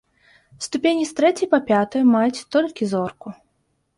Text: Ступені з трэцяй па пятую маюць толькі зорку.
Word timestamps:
Ступені 0.65 1.03
з 1.09 1.13
трэцяй 1.19 1.47
па 1.51 1.59
пятую 1.69 2.01
маюць 2.15 2.45
толькі 2.57 2.91
зорку. 2.95 3.27